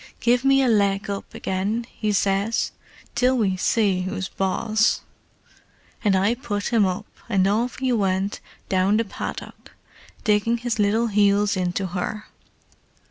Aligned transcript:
'Give 0.19 0.43
me 0.43 0.63
a 0.63 0.67
leg 0.67 1.11
up 1.11 1.31
again,' 1.31 1.85
he 1.91 2.11
says, 2.11 2.71
'till 3.13 3.37
we 3.37 3.55
see 3.55 4.01
who's 4.01 4.29
boss!' 4.29 5.01
And 6.03 6.15
I 6.15 6.33
put 6.33 6.69
him 6.73 6.87
up, 6.87 7.05
and 7.29 7.47
off 7.47 7.77
he 7.77 7.91
went 7.93 8.39
down 8.67 8.97
the 8.97 9.05
paddock, 9.05 9.73
digging 10.23 10.57
his 10.57 10.79
little 10.79 11.05
heels 11.05 11.55
into 11.55 11.85
her. 11.85 12.25